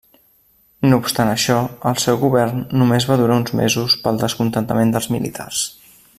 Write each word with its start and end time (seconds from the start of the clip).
No 0.91 0.97
obstant 1.01 1.33
això 1.33 1.57
el 1.91 1.99
seu 2.05 2.17
govern 2.23 2.65
només 2.83 3.07
va 3.11 3.19
durar 3.21 3.37
uns 3.43 3.55
mesos 3.61 3.97
pel 4.07 4.19
descontentament 4.27 4.97
dels 4.97 5.11
militars. 5.19 5.63